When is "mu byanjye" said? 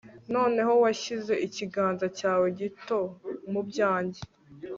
3.51-4.21